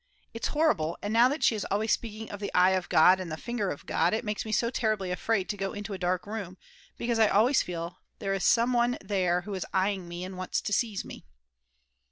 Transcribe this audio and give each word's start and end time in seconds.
It's 0.33 0.47
horrible, 0.47 0.97
and 1.03 1.13
now 1.13 1.29
that 1.29 1.43
she 1.43 1.53
is 1.53 1.63
always 1.69 1.91
speaking 1.91 2.31
of 2.31 2.39
the 2.39 2.51
eye 2.55 2.71
of 2.71 2.89
God 2.89 3.19
and 3.19 3.31
the 3.31 3.37
finger 3.37 3.69
of 3.69 3.85
God 3.85 4.15
it 4.15 4.25
makes 4.25 4.45
me 4.45 4.51
so 4.51 4.71
terribly 4.71 5.11
afraid 5.11 5.47
to 5.49 5.55
go 5.57 5.73
into 5.73 5.93
a 5.93 5.99
dark 5.99 6.25
room, 6.25 6.57
because 6.97 7.19
I 7.19 7.27
always 7.27 7.61
feel 7.61 7.99
there 8.17 8.33
is 8.33 8.43
some 8.43 8.73
one 8.73 8.97
there 9.01 9.41
who 9.41 9.53
is 9.53 9.63
eying 9.75 10.07
me 10.07 10.23
and 10.23 10.37
wants 10.39 10.59
to 10.61 10.73
seize 10.73 11.05
me. 11.05 11.27